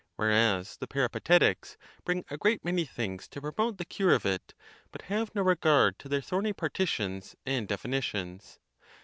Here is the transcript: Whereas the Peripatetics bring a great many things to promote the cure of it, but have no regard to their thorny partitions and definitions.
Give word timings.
Whereas 0.15 0.77
the 0.77 0.87
Peripatetics 0.87 1.77
bring 2.05 2.25
a 2.31 2.35
great 2.35 2.65
many 2.65 2.85
things 2.85 3.27
to 3.27 3.39
promote 3.41 3.77
the 3.77 3.85
cure 3.85 4.13
of 4.15 4.25
it, 4.25 4.55
but 4.91 5.03
have 5.13 5.35
no 5.35 5.43
regard 5.43 5.99
to 5.99 6.09
their 6.09 6.21
thorny 6.21 6.53
partitions 6.53 7.35
and 7.45 7.67
definitions. 7.67 8.57